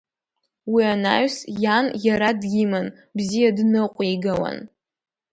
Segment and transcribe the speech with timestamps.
[0.71, 4.57] Уи анаҩс иан иара диман, бзиа дныҟәигауан.